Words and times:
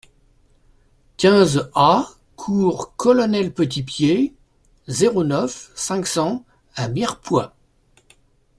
quinze 1.15 1.69
A 1.75 2.07
cours 2.35 2.95
Colonel 2.97 3.53
Petitpied, 3.53 4.33
zéro 4.87 5.23
neuf, 5.23 5.71
cinq 5.75 6.07
cents 6.07 6.43
à 6.75 6.87
Mirepoix 6.87 7.53